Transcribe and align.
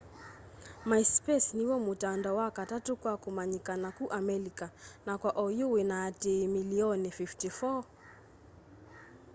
myspace 0.89 1.49
niw'o 1.57 1.77
mutandao 1.85 2.35
wa 2.39 2.49
katatu 2.57 2.91
kwa 3.01 3.13
kumanyikana 3.23 3.87
ku 3.97 4.05
amelika 4.19 4.67
na 5.05 5.13
kwa 5.21 5.31
oyu 5.45 5.65
wina 5.73 5.95
aatiii 6.05 6.47
milioni 6.55 7.09
54 7.09 7.83